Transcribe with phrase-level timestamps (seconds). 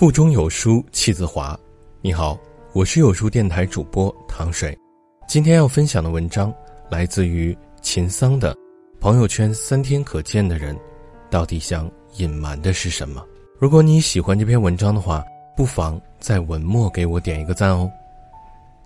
[0.00, 1.54] 腹中有书气自华。
[2.00, 2.38] 你好，
[2.72, 4.74] 我是有书电台主播糖水。
[5.28, 6.50] 今天要分享的文章
[6.90, 8.54] 来自于秦桑的
[8.98, 10.74] 《朋友圈三天可见的人，
[11.28, 11.86] 到底想
[12.16, 13.20] 隐瞒的是什么》。
[13.58, 15.22] 如果你喜欢这篇文章的话，
[15.54, 17.86] 不妨在文末给我点一个赞哦。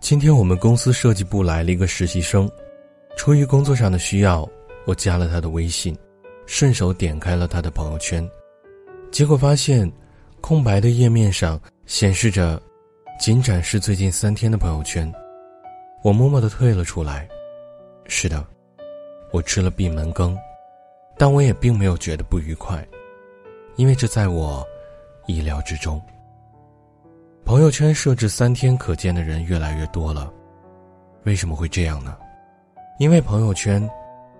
[0.01, 2.51] 今天我们公司设计部来了一个实习生，
[3.17, 4.45] 出于工作上的需要，
[4.85, 5.97] 我加了他的微信，
[6.45, 8.29] 顺手点开了他的朋友圈，
[9.13, 9.89] 结果发现。
[10.45, 12.61] 空白的页面上显示着，
[13.19, 15.11] 仅展示最近三天的朋友圈。
[16.03, 17.27] 我默默的退了出来。
[18.09, 18.47] 是的，
[19.33, 20.37] 我吃了闭门羹，
[21.17, 22.87] 但我也并没有觉得不愉快，
[23.77, 24.63] 因为这在我
[25.25, 25.99] 意料之中。
[27.47, 30.31] 朋友圈设置三天可见的人越来越多了，
[31.23, 32.19] 为什么会这样呢？
[32.99, 33.89] 因为朋友圈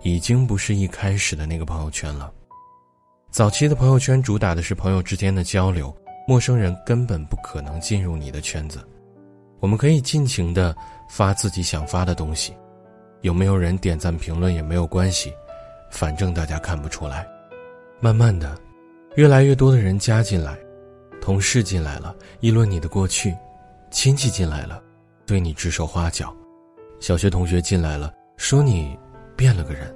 [0.03, 2.31] 已经不是一开始的那个朋友圈了。
[3.35, 5.93] 早期的朋友圈主打的是朋友之间的交流，
[6.25, 8.79] 陌生人根本不可能进入你的圈子。
[9.59, 10.73] 我们可以尽情的
[11.09, 12.55] 发自己想发的东西，
[13.23, 15.33] 有没有人点赞评论也没有关系，
[15.91, 17.27] 反正大家看不出来。
[17.99, 18.57] 慢慢的，
[19.17, 20.57] 越来越多的人加进来，
[21.21, 23.33] 同事进来了，议论你的过去；
[23.91, 24.81] 亲戚进来了，
[25.27, 26.29] 对你指手画脚；
[27.01, 28.97] 小学同学进来了，说你
[29.35, 29.93] 变了个人。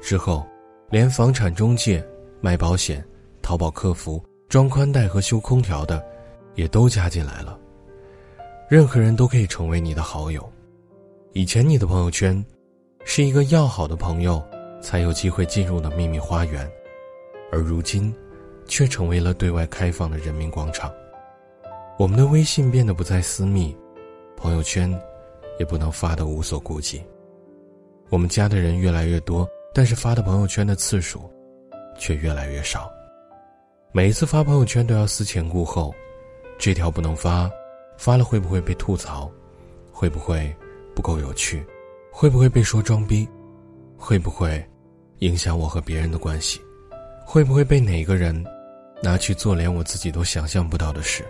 [0.00, 0.46] 之后，
[0.88, 2.00] 连房产中介。
[2.40, 3.04] 卖保险、
[3.42, 6.04] 淘宝客服、装宽带和修空调的，
[6.54, 7.58] 也都加进来了。
[8.68, 10.46] 任何人都可以成为你的好友。
[11.32, 12.44] 以前你的朋友圈，
[13.04, 14.42] 是一个要好的朋友
[14.80, 16.70] 才有机会进入的秘密花园，
[17.50, 18.14] 而如今，
[18.66, 20.92] 却成为了对外开放的人民广场。
[21.98, 23.76] 我们的微信变得不再私密，
[24.36, 24.90] 朋友圈，
[25.58, 27.02] 也不能发的无所顾忌。
[28.10, 31.30] 我们加的人越来越多，但是发的朋友圈的次数。
[31.98, 32.90] 却越来越少。
[33.92, 35.94] 每一次发朋友圈都要思前顾后，
[36.58, 37.50] 这条不能发，
[37.96, 39.30] 发了会不会被吐槽？
[39.92, 40.54] 会不会
[40.94, 41.64] 不够有趣？
[42.10, 43.28] 会不会被说装逼？
[43.96, 44.64] 会不会
[45.20, 46.60] 影响我和别人的关系？
[47.24, 48.44] 会不会被哪个人
[49.02, 51.24] 拿去做连我自己都想象不到的事？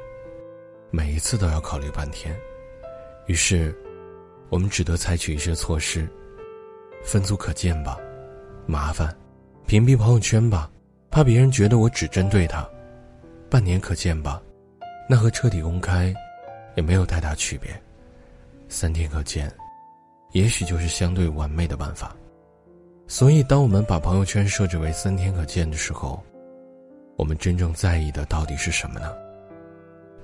[0.91, 2.35] 每一次都要考虑半天。
[3.27, 3.75] 于是，
[4.49, 6.09] 我们只得采取一些措施：
[7.03, 7.99] 分组可见吧，
[8.67, 9.15] 麻烦。
[9.67, 10.71] 屏蔽朋友圈吧，
[11.11, 12.63] 怕别人觉得我只针对他；
[13.49, 14.41] 半年可见吧，
[15.09, 16.15] 那和彻底公开
[16.77, 17.71] 也没有太大区别；
[18.69, 19.51] 三天可见，
[20.33, 22.15] 也许就是相对完美的办法。
[23.07, 26.23] 所以，当我们把朋友圈设置为三天可见的时候，
[27.17, 29.15] 我们真正在意的到底是什么呢？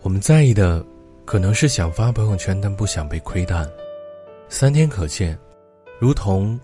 [0.03, 0.84] 我们在意的
[1.25, 3.69] 可能是想发朋友圈，但不想被窥探。
[4.49, 5.39] 三天可见，
[5.99, 6.59] 如同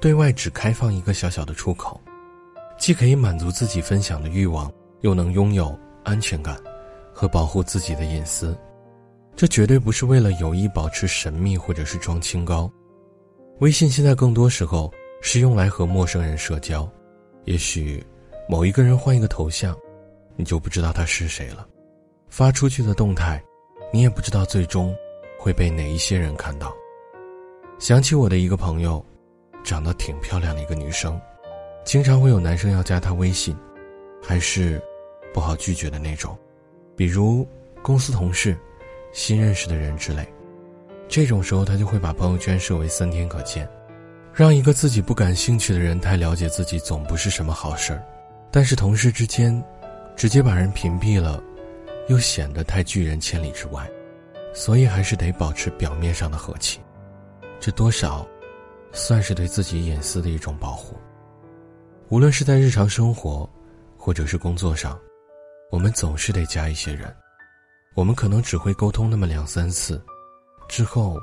[0.00, 2.00] 对外只开放一个小小的出口。
[2.78, 4.70] 既可以满足自己分享的欲望，
[5.00, 6.56] 又能拥有安全感
[7.12, 8.56] 和保护自己的隐私，
[9.34, 12.70] 这绝对不是为了有意保持神秘或者是装清高。
[13.60, 14.92] 微信现在更多时候
[15.22, 16.88] 是用来和陌生人社交，
[17.44, 18.04] 也许
[18.48, 19.74] 某一个人换一个头像，
[20.36, 21.66] 你就不知道他是谁了。
[22.28, 23.42] 发出去的动态，
[23.92, 24.94] 你也不知道最终
[25.38, 26.74] 会被哪一些人看到。
[27.78, 29.04] 想起我的一个朋友，
[29.64, 31.18] 长得挺漂亮的一个女生。
[31.86, 33.56] 经常会有男生要加她微信，
[34.20, 34.82] 还是
[35.32, 36.36] 不好拒绝的那种，
[36.96, 37.46] 比如
[37.80, 38.58] 公司同事、
[39.12, 40.26] 新认识的人之类。
[41.08, 43.68] 这种时候，他就会把朋友圈设为三天可见，
[44.34, 48.02] 让一个自己不感兴趣的人太了解自己，总不是什么好事儿。
[48.50, 49.62] 但是同事之间，
[50.16, 51.40] 直接把人屏蔽了，
[52.08, 53.88] 又显得太拒人千里之外，
[54.52, 56.80] 所以还是得保持表面上的和气，
[57.60, 58.26] 这多少
[58.90, 60.96] 算是对自己隐私的一种保护。
[62.08, 63.48] 无论是在日常生活，
[63.96, 64.96] 或者是工作上，
[65.72, 67.12] 我们总是得加一些人。
[67.96, 70.00] 我们可能只会沟通那么两三次，
[70.68, 71.18] 之后，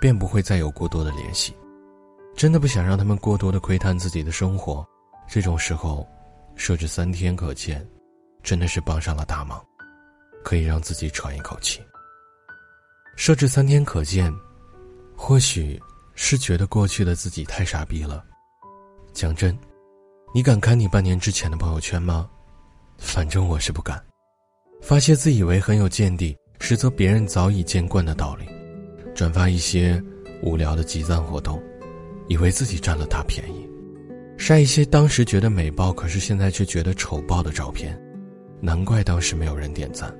[0.00, 1.54] 便不会再有过多的联系。
[2.34, 4.84] 真的不想让他们过多的窥探自己的生活，
[5.28, 6.04] 这种时候，
[6.56, 7.86] 设置三天可见，
[8.42, 9.64] 真的是帮上了大忙，
[10.42, 11.80] 可以让自己喘一口气。
[13.14, 14.34] 设置三天可见，
[15.16, 15.80] 或许
[16.16, 18.24] 是觉得过去的自己太傻逼了。
[19.12, 19.56] 讲真。
[20.36, 22.28] 你敢看你半年之前的朋友圈吗？
[22.98, 24.02] 反正我是不敢。
[24.82, 28.44] 发些自以为很有见地，实则别人早已见惯的道理；
[29.14, 30.02] 转发一些
[30.42, 31.62] 无聊的集赞活动，
[32.26, 33.64] 以为自己占了大便宜；
[34.36, 37.96] 晒一些当时觉得美爆，可是现在却觉得丑爆的照片，
[38.60, 40.12] 难怪当时没有人点赞。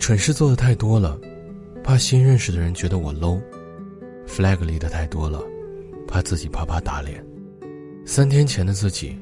[0.00, 1.16] 蠢事做的太多了，
[1.84, 5.40] 怕新认识的人觉得我 low；flag 立的太多了，
[6.08, 7.24] 怕自己啪啪打脸。
[8.08, 9.14] 三天前的自己，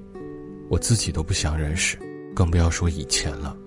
[0.69, 1.99] 我自己都不想认识，
[2.37, 3.59] 更不要说以前了。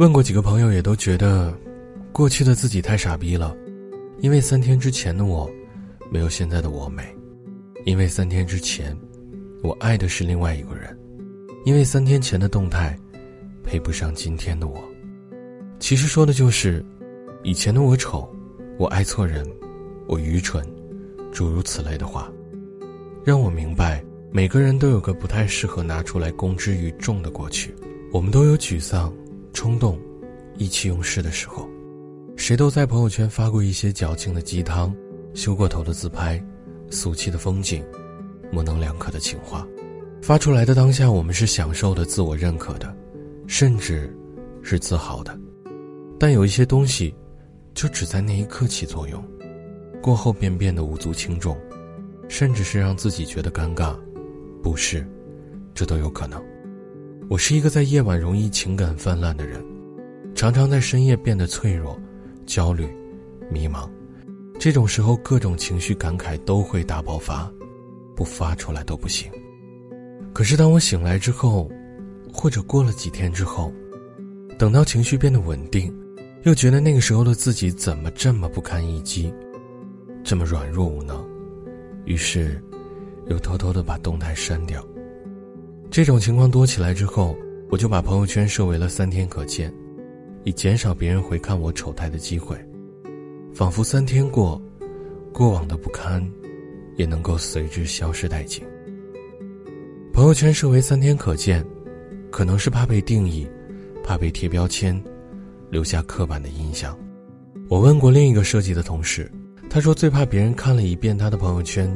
[0.00, 1.56] 问过几个朋友，也都觉得
[2.10, 3.56] 过去的自己太傻逼了，
[4.18, 5.48] 因为三天之前的我
[6.10, 7.04] 没有现在的我美，
[7.84, 8.98] 因为三天之前
[9.62, 10.98] 我爱的是另外一个人，
[11.64, 12.98] 因为三天前的动态
[13.62, 14.76] 配不上今天的我。
[15.78, 16.84] 其实说的就是
[17.44, 18.28] 以前的我丑，
[18.76, 19.48] 我爱错人，
[20.08, 20.66] 我愚蠢，
[21.30, 22.28] 诸如此类的话，
[23.24, 27.74] 让我明白每个人都有个不太适合拿出来公之于众的过去，
[28.12, 29.12] 我们都有沮丧。
[29.54, 29.98] 冲动、
[30.56, 31.68] 意气用事的时候，
[32.36, 34.94] 谁都在朋友圈发过一些矫情的鸡汤、
[35.34, 36.40] 修过头的自拍、
[36.90, 37.82] 俗气的风景、
[38.52, 39.66] 模棱两可的情话。
[40.22, 42.94] 发出来的当下，我们是享受的、自我认可的，
[43.48, 44.14] 甚至
[44.62, 45.36] 是自豪的。
[46.20, 47.12] 但有一些东西，
[47.74, 49.24] 就只在那一刻起作用，
[50.00, 51.58] 过后便变得无足轻重，
[52.28, 53.96] 甚至是让自己觉得尴尬、
[54.62, 55.06] 不是，
[55.74, 56.42] 这都有可能。
[57.28, 59.64] 我是一个在夜晚容易情感泛滥的人，
[60.34, 61.98] 常常在深夜变得脆弱、
[62.46, 62.88] 焦虑、
[63.50, 63.88] 迷茫。
[64.58, 67.50] 这种时候，各种情绪感慨都会大爆发，
[68.16, 69.30] 不发出来都不行。
[70.32, 71.70] 可是，当我醒来之后，
[72.32, 73.72] 或者过了几天之后，
[74.58, 75.94] 等到情绪变得稳定，
[76.42, 79.32] 又觉得那个时候的自己怎么这么不堪一击，
[80.24, 81.24] 这么软弱无能，
[82.04, 82.60] 于是，
[83.28, 84.84] 又偷偷的把动态删掉。
[85.90, 87.36] 这种情况多起来之后，
[87.70, 89.72] 我就把朋友圈设为了三天可见，
[90.44, 92.56] 以减少别人回看我丑态的机会。
[93.54, 94.60] 仿佛三天过，
[95.32, 96.26] 过往的不堪，
[96.96, 98.62] 也能够随之消失殆尽。
[100.12, 101.64] 朋友圈设为三天可见，
[102.30, 103.46] 可能是怕被定义，
[104.04, 105.00] 怕被贴标签，
[105.70, 106.96] 留下刻板的印象。
[107.68, 109.30] 我问过另一个设计的同事，
[109.70, 111.88] 他说最怕别人看了一遍他的朋友圈，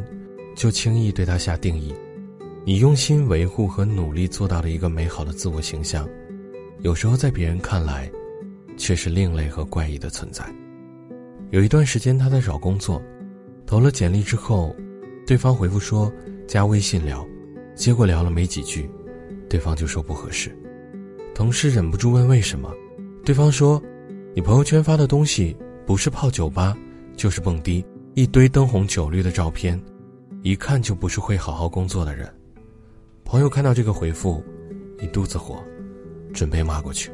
[0.55, 1.95] 就轻易对他下定义。
[2.65, 6.09] 你用心维护和努力做到了一个美好的自我形象，
[6.81, 8.11] 有时候在别人看来，
[8.77, 10.45] 却是另类和怪异的存在。
[11.51, 13.03] 有一段时间他在找工作，
[13.67, 14.75] 投了简历之后，
[15.27, 16.11] 对方回复说
[16.47, 17.27] 加微信聊，
[17.75, 18.89] 结果聊了没几句，
[19.49, 20.57] 对方就说不合适。
[21.35, 22.73] 同事忍不住问为什么，
[23.25, 23.83] 对方说，
[24.35, 26.77] 你朋友圈发的东西不是泡酒吧，
[27.17, 27.85] 就是蹦迪，
[28.15, 29.81] 一堆灯红酒绿的照片，
[30.43, 32.29] 一看就不是会好好工作的人。
[33.25, 34.43] 朋友看到这个回复，
[35.01, 35.63] 一肚子火，
[36.35, 37.13] 准备骂过去。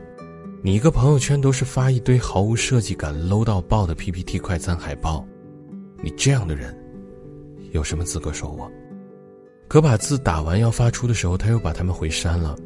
[0.62, 5.24] 你一个朋友圈都是发一堆毫无设计感、low 到爆的 PPT 快餐海报，
[6.02, 6.74] 你这样的人，
[7.72, 8.70] 有什么资格说我？
[9.68, 12.56] 可把字打完要发出的时候，他又把他们回删了，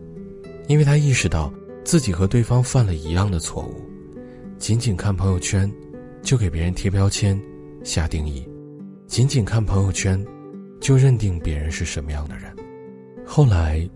[0.68, 3.82] 因为他意识到自己和对方犯了一样的错误，
[4.58, 5.70] 仅仅看朋友圈，
[6.22, 7.38] 就给别人贴标签、
[7.82, 8.48] 下定义，
[9.08, 10.24] 仅仅看朋友圈，
[10.82, 12.54] 就认定别人是什么样的人。
[13.24, 13.88] 后来，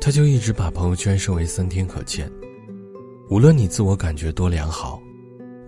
[0.00, 2.28] 他就一直把朋友圈设为三天可见。
[3.28, 5.00] 无论你自我感觉多良好，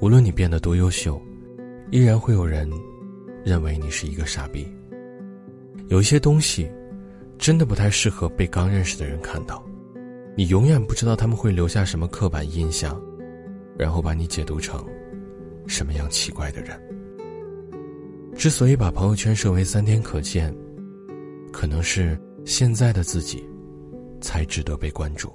[0.01, 1.21] 无论你变得多优秀，
[1.91, 2.69] 依然会有人
[3.45, 4.67] 认为你是一个傻逼。
[5.89, 6.67] 有一些东西，
[7.39, 9.63] 真的不太适合被刚认识的人看到。
[10.35, 13.01] 你永远不知道他们会留下什么刻板印象，
[13.79, 14.83] 然后把你解读成
[15.67, 16.81] 什么样奇怪的人。
[18.37, 20.55] 之所以把朋友圈设为三天可见，
[21.53, 22.19] 可能是。
[22.47, 23.43] 现在的自己，
[24.21, 25.33] 才值得被关注。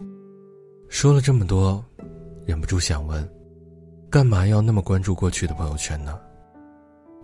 [0.90, 1.84] 说了这么多，
[2.46, 3.28] 忍不住想问：
[4.12, 6.20] 干嘛要那么关注过去的朋友圈呢？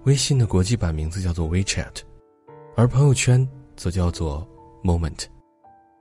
[0.05, 2.01] 微信的国际版名字叫做 WeChat，
[2.75, 4.43] 而朋友圈则叫做
[4.83, 5.25] Moment，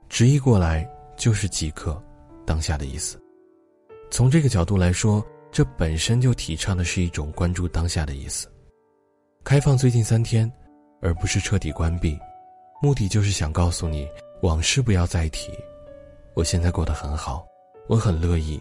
[0.09, 2.01] 直译过来就是即刻、
[2.43, 3.21] 当下的意思。
[4.09, 8.51] 从这个角度来说，这本身就提倡的是一种关注当下的意思。
[9.45, 10.51] 开放最近三天，
[11.01, 12.17] 而不是彻底关闭。
[12.81, 14.09] 目的就是想告诉你，
[14.41, 15.51] 往事不要再提。
[16.33, 17.45] 我现在过得很好，
[17.87, 18.59] 我很乐意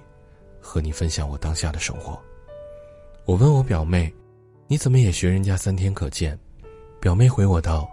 [0.60, 2.20] 和你分享我当下的生活。
[3.24, 4.12] 我问我表妹
[4.68, 6.38] ：“你怎么也学人家三天可见？”
[7.00, 7.88] 表妹回我道：“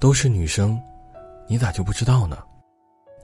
[0.00, 0.76] 都是女生，
[1.46, 2.42] 你咋就不知道呢？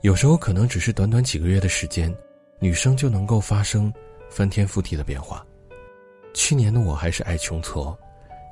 [0.03, 2.15] 有时候可能只是短短几个月的时间，
[2.59, 3.93] 女生就能够发生
[4.29, 5.45] 翻天覆地的变化。
[6.33, 7.93] 去年的我还是爱穷矬，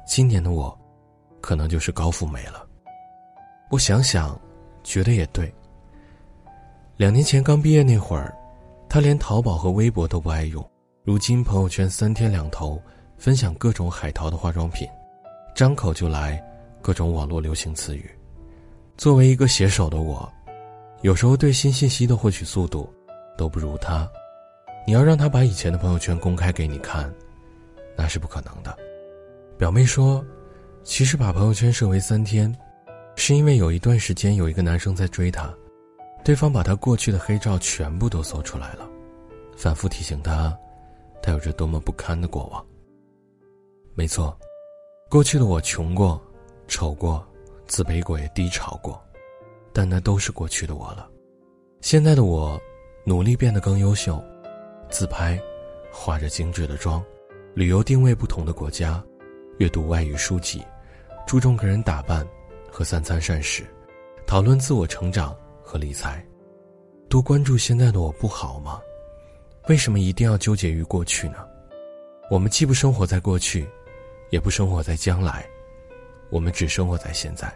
[0.05, 0.77] 今年的我，
[1.41, 2.65] 可能就是高富美了。”
[3.71, 4.39] 我想想，
[4.83, 5.51] 觉得也对。
[6.95, 8.35] 两年前刚毕业那会儿，
[8.87, 10.63] 他连淘宝和微博都不爱用，
[11.03, 12.79] 如今朋友圈三天两头
[13.17, 14.87] 分享各种海淘的化妆品，
[15.55, 16.39] 张口就来
[16.81, 18.09] 各种网络流行词语。
[18.95, 20.31] 作为一个写手的我，
[21.01, 22.87] 有时候对新信息的获取速度
[23.35, 24.07] 都不如他。
[24.85, 27.11] 你要让他把以前的朋友圈公开给你看，
[27.95, 28.77] 那是不可能的。
[29.57, 30.23] 表妹说，
[30.83, 32.53] 其实把朋友圈设为三天。
[33.15, 35.53] 是因为有一段时间有一个男生在追她，
[36.25, 38.89] 对方把她过去的黑照全部都搜出来了，
[39.55, 40.51] 反复提醒他，
[41.21, 42.65] 他有着多么不堪的过往。
[43.93, 44.35] 没错，
[45.11, 46.19] 过去的我穷过、
[46.67, 47.23] 丑过、
[47.67, 48.99] 自卑过也低潮过，
[49.71, 51.07] 但那都是过去的我了。
[51.81, 52.59] 现在的我，
[53.05, 54.19] 努力变得更优秀，
[54.89, 55.39] 自拍，
[55.91, 57.01] 化着精致的妆，
[57.53, 59.01] 旅游定位不同的国家，
[59.59, 60.63] 阅读外语书籍，
[61.27, 62.27] 注重个人打扮
[62.71, 63.63] 和三餐膳食，
[64.25, 66.25] 讨论自我成长和理财。
[67.07, 68.81] 多关注现在的我不好吗？
[69.69, 71.47] 为什么一定要纠结于过去呢？
[72.31, 73.67] 我们既不生活在过去，
[74.31, 75.47] 也不生活在将来，
[76.31, 77.53] 我们只生活在现在。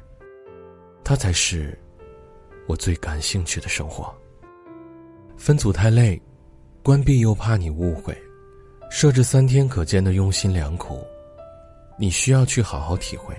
[1.03, 1.75] 它才是
[2.67, 4.13] 我最感兴趣的生活。
[5.35, 6.21] 分组太累，
[6.83, 8.15] 关闭又怕你误会，
[8.91, 11.03] 设置三天可见的用心良苦，
[11.97, 13.35] 你需要去好好体会。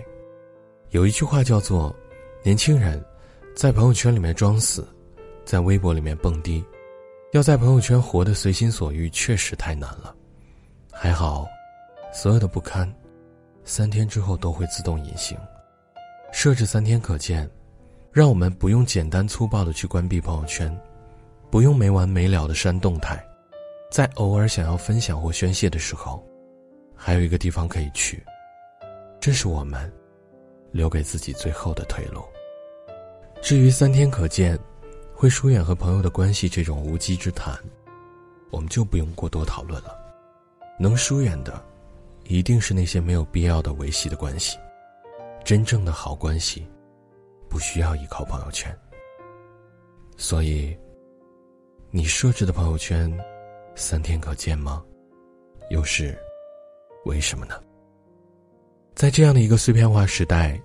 [0.91, 1.95] 有一句话叫做
[2.43, 3.03] ：“年轻人，
[3.55, 4.87] 在朋友圈里面装死。”
[5.45, 6.63] 在微博里面蹦迪，
[7.33, 10.15] 要在朋友圈活得随心所欲，确实太难了。
[10.93, 11.47] 还好，
[12.13, 12.87] 所有的不堪，
[13.65, 15.39] 三天之后都会自动隐形。
[16.33, 17.49] 设置三天可见，
[18.13, 20.71] 让我们不用简单粗暴的去关闭朋友圈，
[21.51, 23.19] 不用没完没了的删动态，
[23.91, 26.23] 在偶尔想要分享或宣泄的时候，
[26.95, 28.23] 还有一个地方可以去。
[29.21, 29.93] 这是我们
[30.73, 32.23] 留给自己最后的退路。
[33.43, 34.59] 至于三天可见。
[35.21, 37.59] 会疏远和朋友的关系这种无稽之谈，
[38.53, 39.99] 我们就不用过多讨论了。
[40.79, 41.61] 能疏远的，
[42.23, 44.57] 一定是那些没有必要的维系的关系。
[45.45, 46.65] 真正的好关系，
[47.49, 48.73] 不需要依靠朋友圈。
[50.17, 50.79] 所以，
[51.91, 53.13] 你设置的朋友圈，
[53.75, 54.85] 三天可见吗？
[55.69, 56.17] 又是
[57.07, 57.61] 为什么呢？
[58.99, 60.61] 在这样的一个碎片化时代，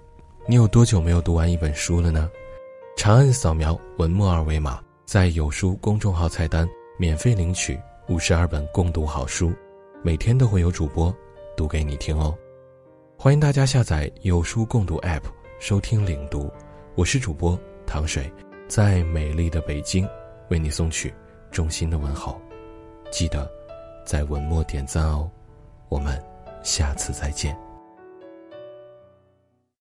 [0.48, 2.28] 你有多久没有读完一本书了呢？
[2.98, 9.54] 长按扫描文末二维码，在有书公众号菜单免费领取五十二本共读好书，
[10.02, 11.16] 每天都会有主播
[11.56, 12.36] 读给你听哦。
[13.20, 15.22] 欢迎大家下载有书共读 App
[15.60, 16.52] 收听领读，
[16.96, 18.34] 我是主播糖水，
[18.68, 20.10] 在美丽的北京
[20.50, 21.14] 为你送去
[21.52, 22.42] 衷心的问候，
[23.12, 23.48] 记得
[24.04, 25.30] 在文末点赞哦。
[25.88, 26.20] 我们
[26.64, 27.56] 下次再见。